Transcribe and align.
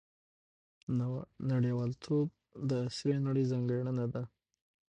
•نړیوالتوب 1.51 2.27
د 2.69 2.71
عصري 2.85 3.15
نړۍ 3.27 3.43
ځانګړنه 3.51 4.05
ده. 4.13 4.23